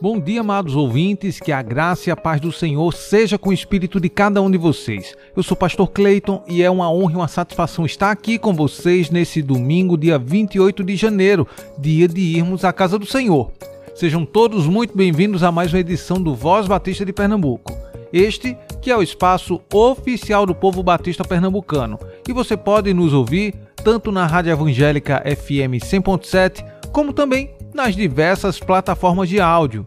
[0.00, 3.52] Bom dia, amados ouvintes, que a graça e a paz do Senhor seja com o
[3.52, 5.16] espírito de cada um de vocês.
[5.36, 8.54] Eu sou o pastor Cleiton e é uma honra e uma satisfação estar aqui com
[8.54, 13.50] vocês nesse domingo, dia 28 de janeiro, dia de irmos à casa do Senhor.
[13.92, 17.76] Sejam todos muito bem-vindos a mais uma edição do Voz Batista de Pernambuco.
[18.12, 21.98] Este que é o espaço oficial do povo batista pernambucano.
[22.28, 28.58] E você pode nos ouvir tanto na Rádio Evangélica FM 100.7, como também nas diversas
[28.58, 29.84] plataformas de áudio.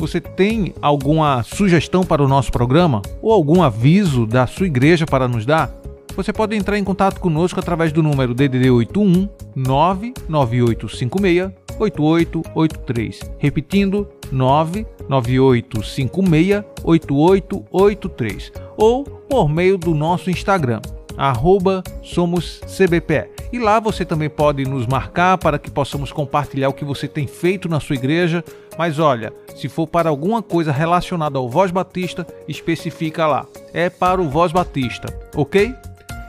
[0.00, 5.26] Você tem alguma sugestão para o nosso programa ou algum aviso da sua igreja para
[5.26, 5.72] nos dar?
[6.14, 13.20] Você pode entrar em contato conosco através do número DDD 81 99856 8883.
[13.38, 18.52] Repetindo, 99856 8883.
[18.76, 20.80] Ou por meio do nosso Instagram,
[21.18, 23.28] arroba somoscbpe.
[23.52, 27.26] E lá você também pode nos marcar para que possamos compartilhar o que você tem
[27.26, 28.44] feito na sua igreja.
[28.78, 33.46] Mas olha, se for para alguma coisa relacionada ao Voz Batista, especifica lá.
[33.74, 35.74] É para o Voz Batista, ok?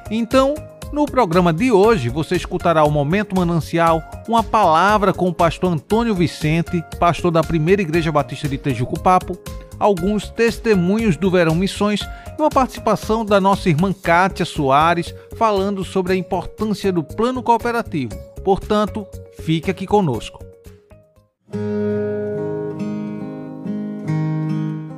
[0.10, 0.56] Então,
[0.92, 6.16] no programa de hoje, você escutará o Momento Manancial, uma palavra com o pastor Antônio
[6.16, 9.38] Vicente, pastor da Primeira Igreja Batista de Tejuco Papo,
[9.80, 16.14] alguns testemunhos do Verão Missões e uma participação da nossa irmã Kátia Soares falando sobre
[16.14, 18.16] a importância do plano cooperativo.
[18.44, 19.08] Portanto,
[19.42, 20.44] fique aqui conosco.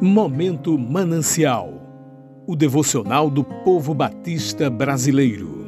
[0.01, 1.81] Momento Manancial
[2.51, 5.61] o devocional do povo batista brasileiro.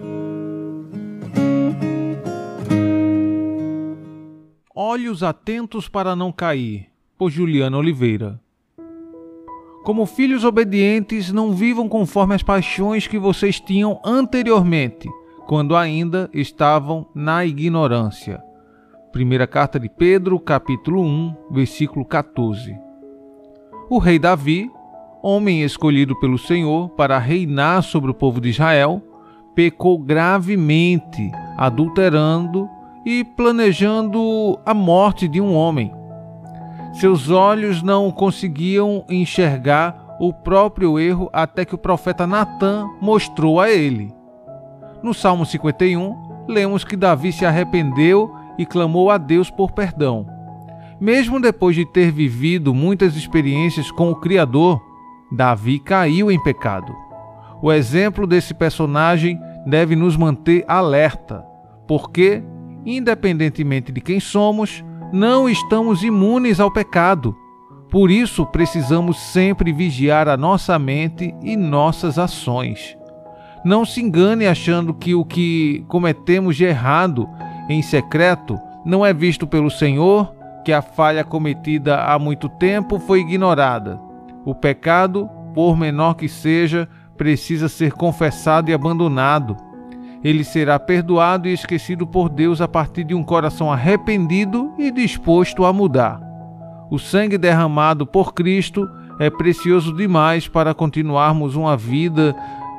[4.76, 8.43] Olhos atentos para não cair, por Juliana Oliveira.
[9.84, 15.10] Como filhos obedientes, não vivam conforme as paixões que vocês tinham anteriormente,
[15.46, 18.42] quando ainda estavam na ignorância.
[19.12, 22.74] Primeira carta de Pedro, capítulo 1, versículo 14.
[23.90, 24.72] O rei Davi,
[25.22, 29.02] homem escolhido pelo Senhor para reinar sobre o povo de Israel,
[29.54, 32.70] pecou gravemente, adulterando
[33.06, 35.92] e planejando a morte de um homem.
[36.94, 43.70] Seus olhos não conseguiam enxergar o próprio erro até que o profeta Natã mostrou a
[43.70, 44.14] ele.
[45.02, 50.26] No Salmo 51, lemos que Davi se arrependeu e clamou a Deus por perdão.
[51.02, 54.82] Mesmo depois de ter vivido muitas experiências com o Criador,
[55.32, 56.96] Davi caiu em pecado.
[57.62, 61.44] O exemplo desse personagem deve nos manter alerta,
[61.88, 62.44] porque,
[62.86, 64.84] independentemente de quem somos,
[65.14, 67.38] não estamos imunes ao pecado.
[67.88, 72.98] Por isso, precisamos sempre vigiar a nossa mente e nossas ações.
[73.64, 77.30] Não se engane achando que o que cometemos de errado
[77.70, 80.34] em secreto não é visto pelo Senhor,
[80.66, 84.02] que a falha cometida há muito tempo foi ignorada.
[84.44, 89.56] O pecado, por menor que seja, precisa ser confessado e abandonado.
[90.24, 95.66] Ele será perdoado e esquecido por Deus a partir de um coração arrependido e disposto
[95.66, 96.22] a mudar.
[96.90, 98.90] O sangue derramado por Cristo
[99.20, 102.36] é precioso demais para continuarmos uma vida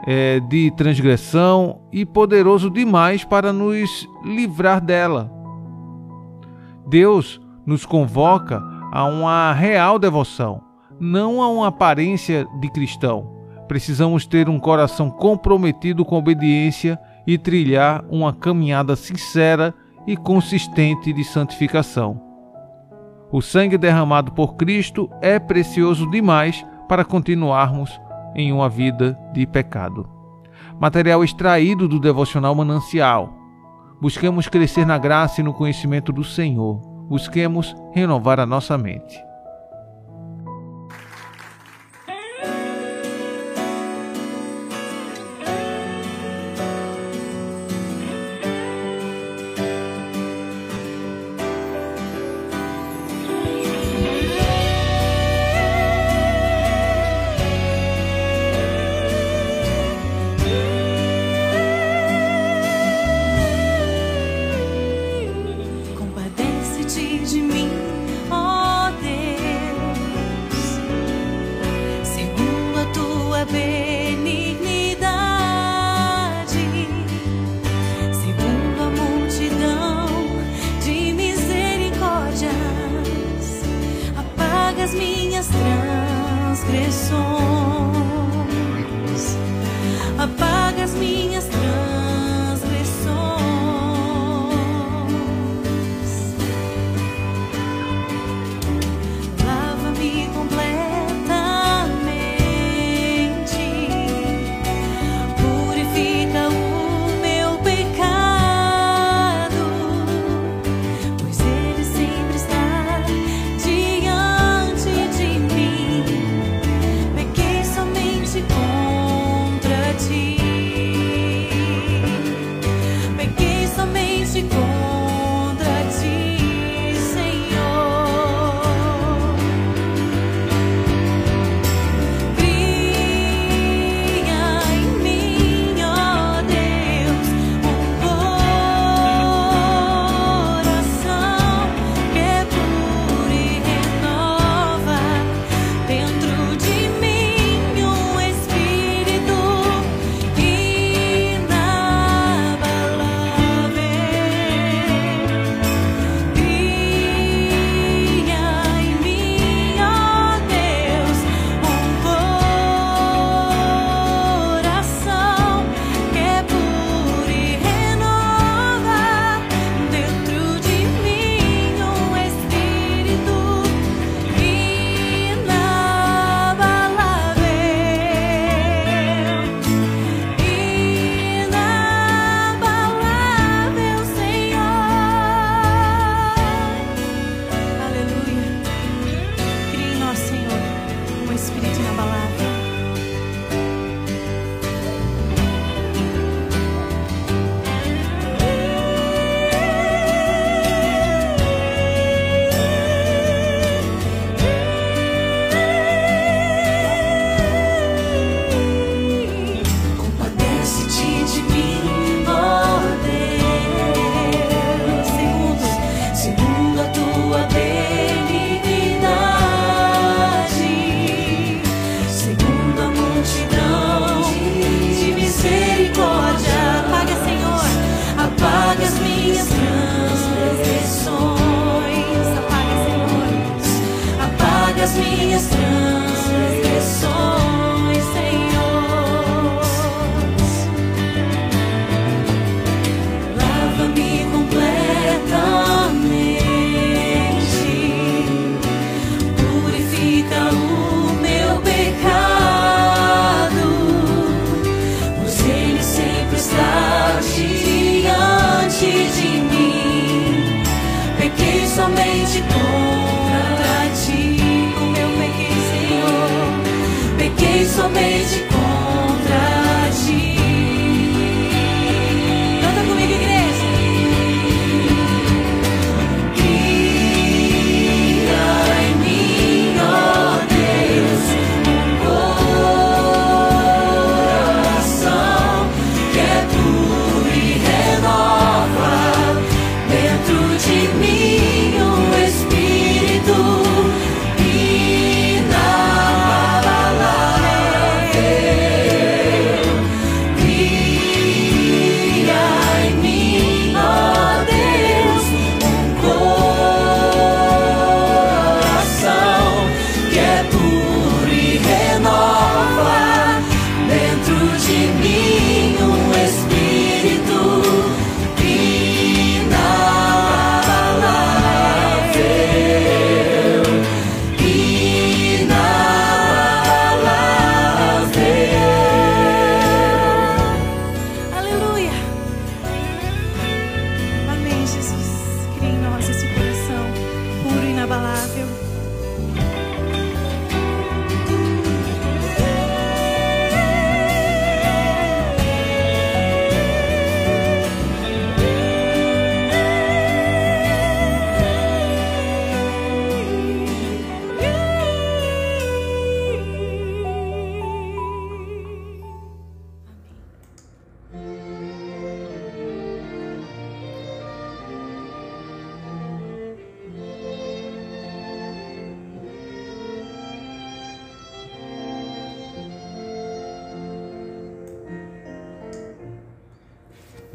[0.07, 5.31] é, de transgressão e poderoso demais para nos livrar dela.
[6.87, 8.63] Deus nos convoca
[8.93, 10.65] a uma real devoção
[11.01, 13.31] não a uma aparência de cristão.
[13.69, 19.75] Precisamos ter um coração comprometido com obediência e trilhar uma caminhada sincera
[20.07, 22.21] e consistente de santificação.
[23.33, 27.99] O sangue derramado por Cristo é precioso demais para continuarmos
[28.35, 30.09] em uma vida de pecado.
[30.79, 33.33] Material extraído do devocional manancial.
[34.01, 36.81] Busquemos crescer na graça e no conhecimento do Senhor.
[37.09, 39.19] Busquemos renovar a nossa mente.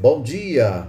[0.01, 0.87] Bom dia!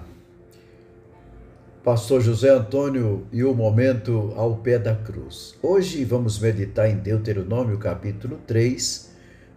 [1.82, 5.56] Pastor José Antônio e o momento ao pé da cruz.
[5.60, 9.10] Hoje vamos meditar em Deuteronômio capítulo 3,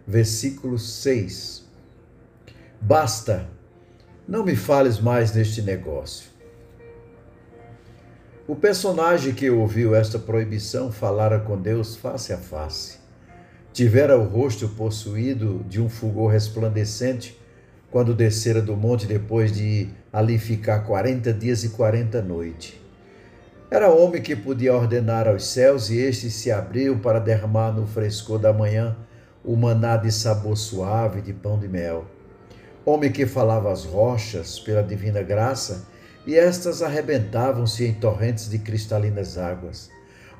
[0.04, 1.68] versículo 6.
[2.80, 3.48] Basta,
[4.26, 6.30] não me fales mais neste negócio.
[8.48, 12.98] O personagem que ouviu esta proibição falara com Deus face a face.
[13.72, 17.43] Tivera o rosto possuído de um fulgor resplandecente
[17.94, 22.74] quando descera do monte depois de ali ficar quarenta dias e quarenta noites.
[23.70, 28.40] Era homem que podia ordenar aos céus e estes se abriam para derramar no frescor
[28.40, 28.96] da manhã
[29.44, 32.04] o maná de sabor suave de pão de mel.
[32.84, 35.86] Homem que falava às rochas pela divina graça
[36.26, 39.88] e estas arrebentavam-se em torrentes de cristalinas águas.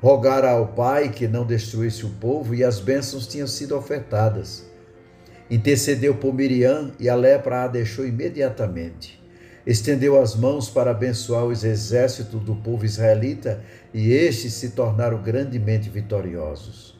[0.01, 4.74] Rogara ao Pai que não destruísse o povo e as bênçãos tinham sido ofertadas.
[5.49, 9.23] Intercedeu por Miriam e a lepra a deixou imediatamente.
[9.65, 15.89] Estendeu as mãos para abençoar os exércitos do povo israelita e estes se tornaram grandemente
[15.89, 16.95] vitoriosos.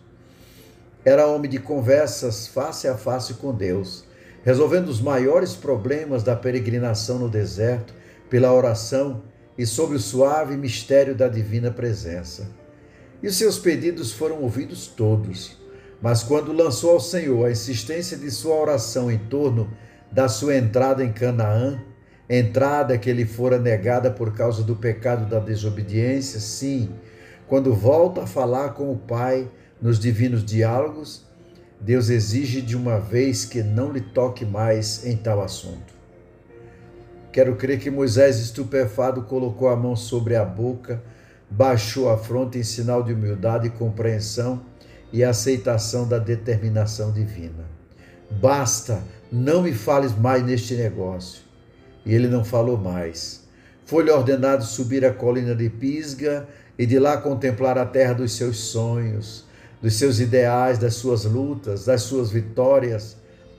[1.03, 4.03] Era homem de conversas face a face com Deus,
[4.43, 7.93] resolvendo os maiores problemas da peregrinação no deserto
[8.29, 9.23] pela oração
[9.57, 12.47] e sob o suave mistério da divina presença.
[13.23, 15.64] E os seus pedidos foram ouvidos todos
[16.01, 19.69] mas quando lançou ao Senhor a insistência de sua oração em torno
[20.11, 21.81] da sua entrada em Canaã,
[22.29, 26.89] entrada que lhe fora negada por causa do pecado da desobediência, sim,
[27.47, 29.49] quando volta a falar com o Pai
[29.81, 31.25] nos divinos diálogos,
[31.79, 35.93] Deus exige de uma vez que não lhe toque mais em tal assunto.
[37.31, 41.03] Quero crer que Moisés, estupefado, colocou a mão sobre a boca,
[41.49, 44.61] baixou a fronte em sinal de humildade e compreensão
[45.11, 47.65] e a aceitação da determinação divina.
[48.31, 51.43] Basta, não me fales mais neste negócio.
[52.05, 53.43] E ele não falou mais.
[53.85, 56.47] Foi-lhe ordenado subir a colina de Pisga
[56.77, 59.45] e de lá contemplar a terra dos seus sonhos,
[59.81, 63.17] dos seus ideais, das suas lutas, das suas vitórias,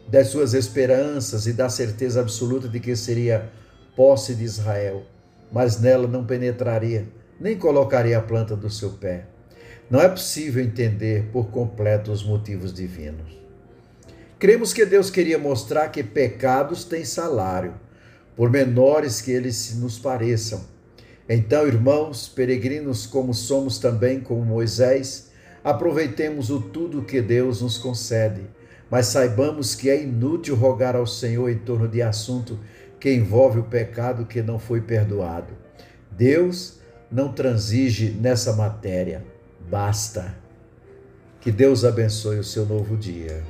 [0.09, 3.51] das suas esperanças e da certeza absoluta de que seria
[3.97, 5.05] posse de Israel,
[5.51, 7.09] mas nela não penetraria,
[7.41, 9.27] nem colocaria a planta do seu pé.
[9.89, 13.41] Não é possível entender por completo os motivos divinos.
[14.37, 17.75] Cremos que Deus queria mostrar que pecados têm salário,
[18.35, 20.65] por menores que eles nos pareçam.
[21.29, 25.31] Então, irmãos, peregrinos como somos também, como Moisés,
[25.63, 28.43] aproveitemos o tudo que Deus nos concede,
[28.91, 32.59] mas saibamos que é inútil rogar ao Senhor em torno de assunto
[32.99, 35.55] que envolve o pecado que não foi perdoado.
[36.11, 39.36] Deus não transige nessa matéria
[39.71, 40.35] basta.
[41.41, 43.45] Que Deus abençoe o seu novo dia.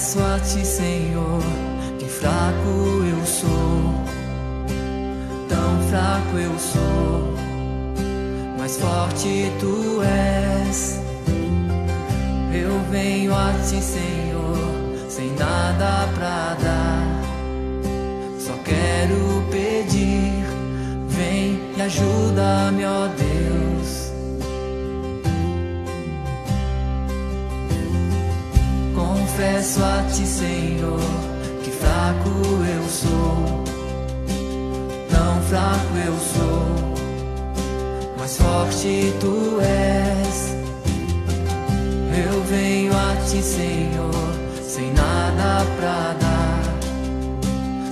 [0.00, 1.42] Confesso a ti, Senhor,
[1.98, 3.94] que fraco eu sou,
[5.46, 7.34] tão fraco eu sou,
[8.58, 11.00] mas forte tu és.
[12.52, 17.20] Eu venho a ti, Senhor, sem nada pra dar,
[18.38, 20.44] só quero pedir,
[21.08, 23.29] vem e ajuda-me, ó Deus.
[29.70, 31.00] Confesso a ti, Senhor,
[31.62, 32.28] que fraco
[32.66, 33.64] eu sou.
[35.08, 36.66] Tão fraco eu sou,
[38.18, 40.56] mas forte tu és.
[42.26, 44.12] Eu venho a ti, Senhor,
[44.62, 46.62] sem nada pra dar.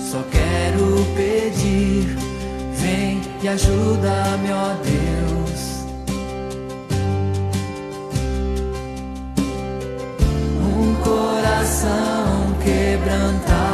[0.00, 2.16] Só quero pedir,
[2.74, 5.37] vem e ajuda-me, ó Deus.
[13.04, 13.67] Coração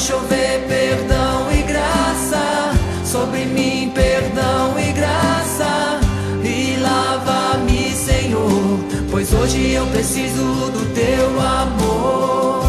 [0.00, 2.72] Chover perdão e graça
[3.04, 6.00] sobre mim, perdão e graça.
[6.42, 8.80] E lava-me, Senhor.
[9.10, 10.42] Pois hoje eu preciso
[10.72, 12.60] do teu amor.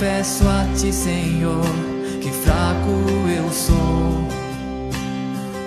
[0.00, 1.62] confesso a ti, Senhor,
[3.50, 4.28] eu sou.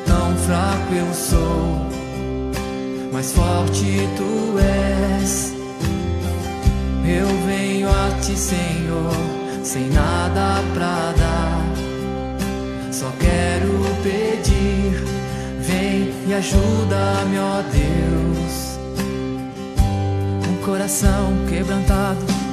[0.06, 1.88] Tão fraco eu sou,
[3.12, 5.54] mas forte tu és.
[7.06, 9.12] Eu venho a ti, Senhor,
[9.64, 12.94] sem nada pra dar.
[12.94, 15.04] Só quero pedir,
[15.60, 18.80] vem e ajuda-me, ó Deus.
[20.50, 22.44] Um coração quebrantado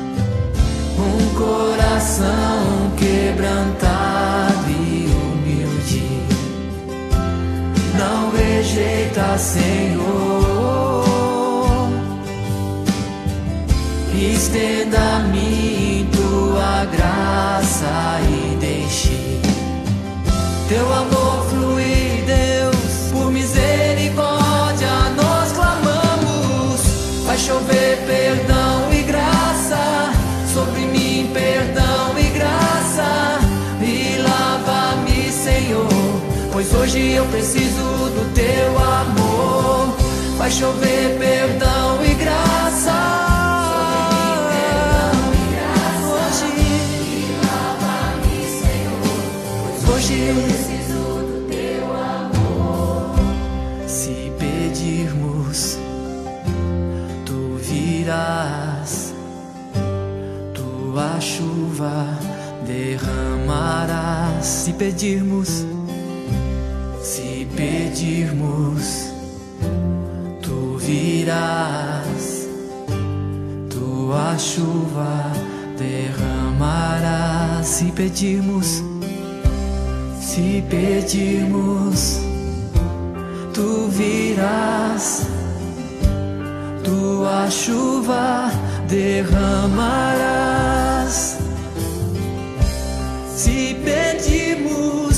[1.00, 4.89] um coração quebrantado
[5.90, 6.02] humilde.
[7.98, 11.00] Não rejeita, Senhor.
[14.14, 19.40] Estenda-me tua graça e deixe
[20.68, 21.19] teu amor
[40.60, 42.92] chover perdão e graça.
[46.04, 46.50] Hoje,
[49.90, 53.14] hoje eu preciso do teu amor.
[53.86, 55.78] Se pedirmos,
[57.24, 59.14] tu virás
[60.52, 62.06] tua chuva
[62.66, 64.44] derramarás.
[64.44, 65.64] Se pedirmos,
[67.02, 69.10] se pedirmos,
[71.20, 72.48] virás.
[73.68, 75.32] Tua chuva
[75.78, 77.66] derramarás.
[77.66, 78.82] Se pedirmos,
[80.20, 82.20] se pedirmos,
[83.52, 85.26] tu virás.
[86.84, 88.50] Tua chuva
[88.88, 90.30] derramarás.
[93.36, 95.09] Se pedimos,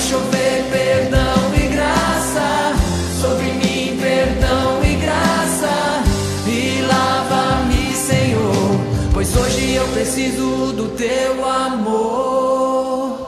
[0.00, 2.72] Chover perdão e graça
[3.20, 6.02] sobre mim, perdão e graça.
[6.46, 8.80] E lava-me, Senhor,
[9.12, 13.18] pois hoje eu preciso do teu amor.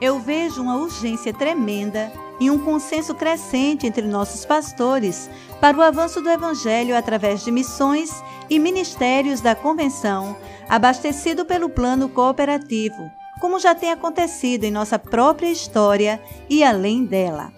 [0.00, 5.28] Eu vejo uma urgência tremenda e um consenso crescente entre nossos pastores
[5.60, 10.36] para o avanço do Evangelho através de missões e ministérios da Convenção,
[10.68, 17.52] abastecido pelo plano cooperativo, como já tem acontecido em nossa própria história e além dela.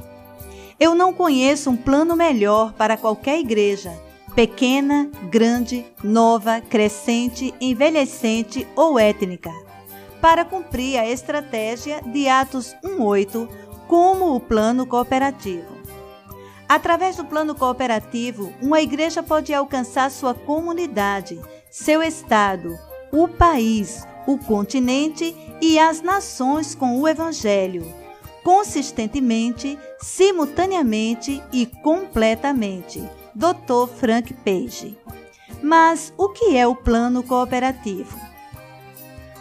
[0.78, 3.92] Eu não conheço um plano melhor para qualquer igreja,
[4.34, 9.50] pequena, grande, nova, crescente, envelhecente ou étnica,
[10.20, 13.48] para cumprir a estratégia de Atos 1:8,
[13.88, 15.79] como o plano cooperativo.
[16.70, 21.36] Através do plano cooperativo, uma igreja pode alcançar sua comunidade,
[21.68, 22.78] seu estado,
[23.10, 27.84] o país, o continente e as nações com o Evangelho,
[28.44, 33.02] consistentemente, simultaneamente e completamente.
[33.34, 33.92] Dr.
[33.96, 34.96] Frank Page.
[35.60, 38.16] Mas o que é o plano cooperativo?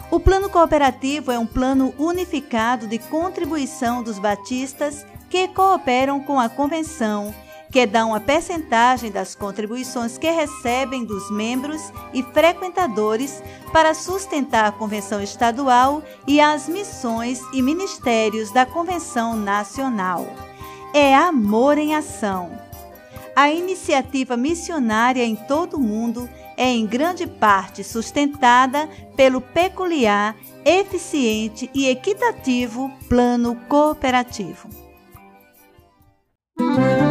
[0.09, 6.49] O plano cooperativo é um plano unificado de contribuição dos batistas que cooperam com a
[6.49, 7.33] convenção,
[7.71, 14.71] que dá uma percentagem das contribuições que recebem dos membros e frequentadores para sustentar a
[14.71, 20.25] convenção estadual e as missões e ministérios da convenção nacional.
[20.93, 22.49] É amor em ação.
[23.35, 31.69] A iniciativa missionária em todo o mundo é em grande parte sustentada pelo peculiar, eficiente
[31.73, 34.88] e equitativo plano cooperativo.
[36.59, 37.08] Pela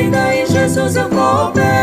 [0.00, 1.79] vida em Jesus eu coopero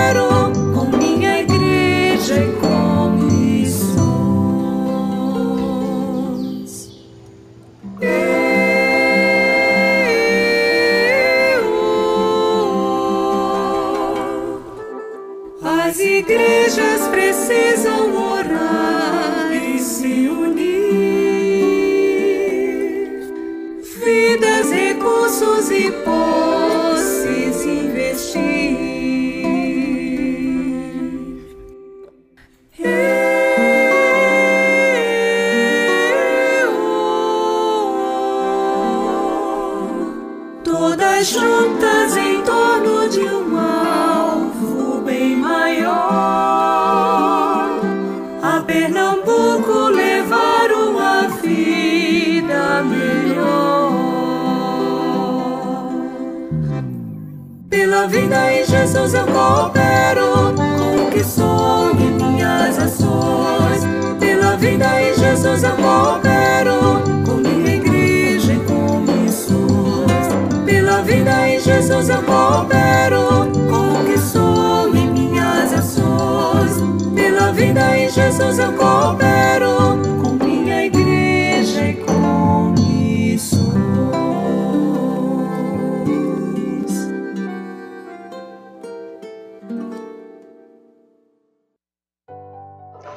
[71.98, 76.78] Jesus eu coopero com o que sou e minhas ações.
[77.16, 83.72] Pela vida em Jesus eu coopero com minha igreja e com missões.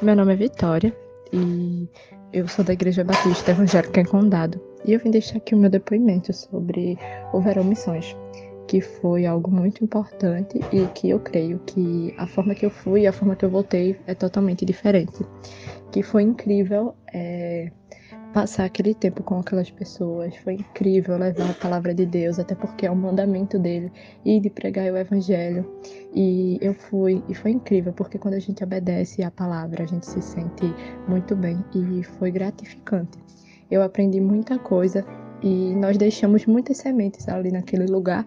[0.01, 0.91] Meu nome é Vitória
[1.31, 1.87] e
[2.33, 4.59] eu sou da Igreja Batista Evangélica em Condado.
[4.85, 6.97] E eu vim deixar aqui o meu depoimento sobre
[7.31, 8.15] o Verão Missões,
[8.71, 13.01] que foi algo muito importante e que eu creio que a forma que eu fui
[13.01, 15.25] e a forma que eu voltei é totalmente diferente.
[15.91, 17.69] Que foi incrível é,
[18.33, 22.85] passar aquele tempo com aquelas pessoas, foi incrível levar a palavra de Deus, até porque
[22.85, 23.91] é um mandamento dele,
[24.23, 25.69] e de pregar o Evangelho.
[26.15, 30.05] E eu fui, e foi incrível, porque quando a gente obedece à palavra, a gente
[30.05, 30.73] se sente
[31.09, 33.19] muito bem e foi gratificante.
[33.69, 35.05] Eu aprendi muita coisa
[35.43, 38.25] e nós deixamos muitas sementes ali naquele lugar.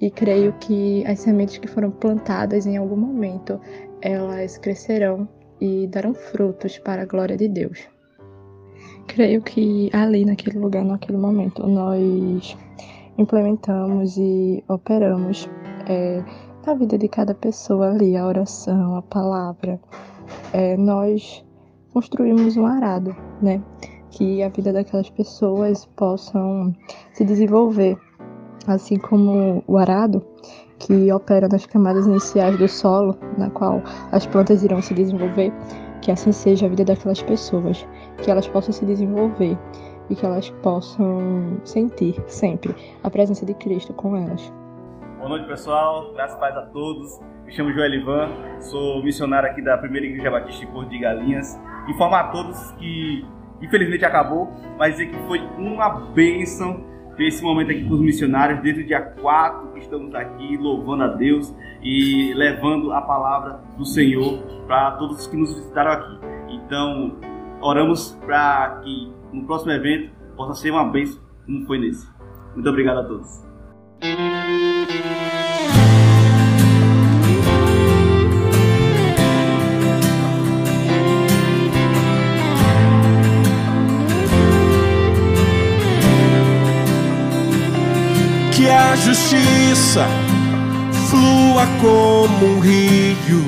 [0.00, 3.60] E creio que as sementes que foram plantadas em algum momento,
[4.00, 5.28] elas crescerão
[5.60, 7.86] e darão frutos para a glória de Deus.
[9.06, 12.56] Creio que ali naquele lugar, naquele momento, nós
[13.18, 15.50] implementamos e operamos
[15.86, 16.24] é,
[16.66, 19.78] na vida de cada pessoa ali, a oração, a palavra.
[20.52, 21.44] É, nós
[21.92, 23.62] construímos um arado, né?
[24.10, 26.74] Que a vida daquelas pessoas possam
[27.12, 27.98] se desenvolver,
[28.66, 30.24] assim como o arado
[30.78, 35.52] que opera nas camadas iniciais do solo, na qual as plantas irão se desenvolver,
[36.00, 37.86] que assim seja a vida daquelas pessoas,
[38.22, 39.58] que elas possam se desenvolver
[40.08, 44.52] e que elas possam sentir sempre a presença de Cristo com elas.
[45.18, 46.12] Boa noite, pessoal.
[46.14, 47.20] Graças paz a todos.
[47.44, 48.28] Me chamo Joel Ivan,
[48.60, 51.60] sou missionário aqui da Primeira Igreja Batista de Porto de Galinhas.
[51.88, 53.24] Informar a todos que,
[53.60, 56.89] infelizmente, acabou, mas dizer que foi uma bênção
[57.20, 61.02] ter esse momento aqui com os missionários, desde o dia 4 que estamos aqui louvando
[61.02, 66.18] a Deus e levando a palavra do Senhor para todos que nos visitaram aqui.
[66.48, 67.18] Então,
[67.60, 72.08] oramos para que no próximo evento possa ser uma bênção como foi nesse.
[72.54, 73.44] Muito obrigado a todos.
[88.60, 90.06] Que a justiça
[91.08, 93.42] flua como um rio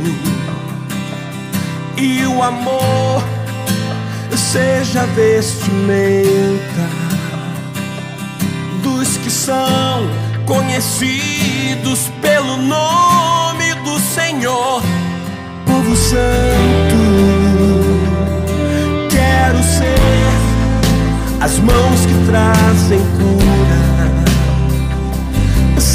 [1.98, 3.22] e o amor
[4.34, 6.88] seja vestimenta
[8.82, 10.08] dos que são
[10.46, 14.82] conhecidos pelo nome do Senhor,
[15.66, 16.22] povo santo.
[19.10, 20.32] Quero ser
[21.38, 23.41] as mãos que trazem cura,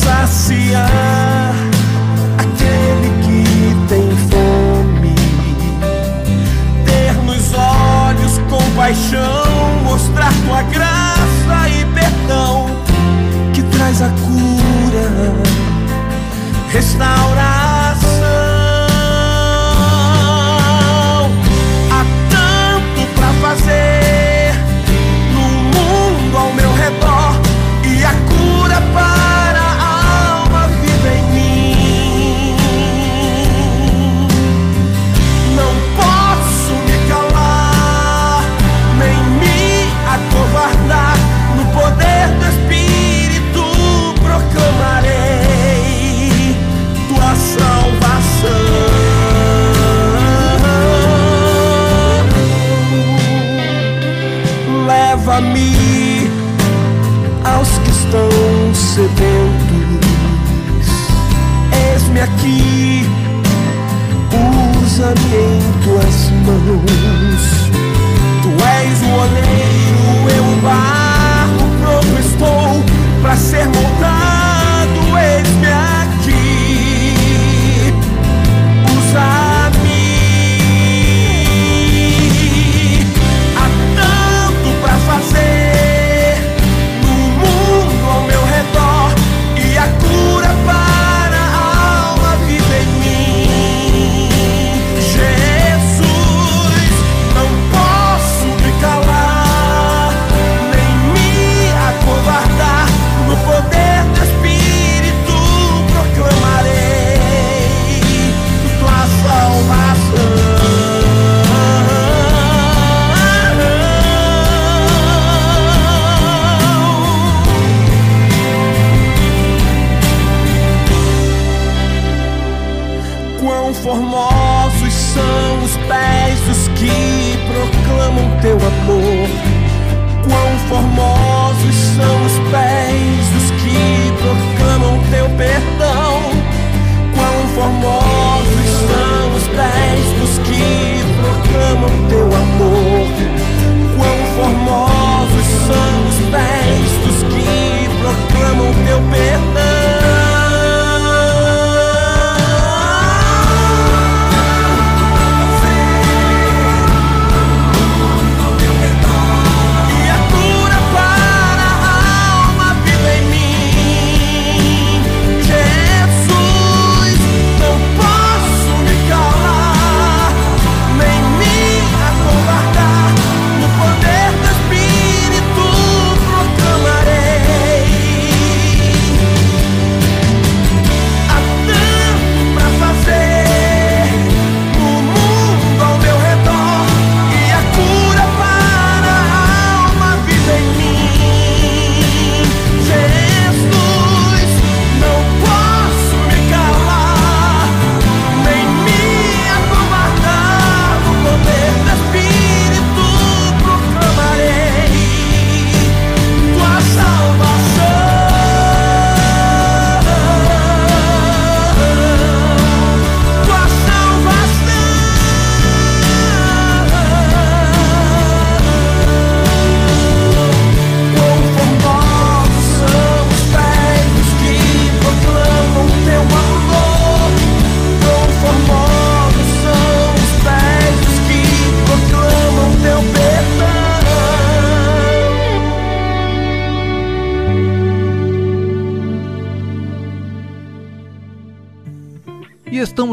[0.08, 1.54] saciar
[2.38, 5.16] aquele que tem fome,
[6.86, 12.68] ter nos olhos compaixão, mostrar tua graça e perdão
[13.54, 15.34] que traz a cura,
[16.72, 18.08] restauração.
[21.92, 24.54] Há tanto pra fazer
[25.34, 27.27] no mundo ao meu redor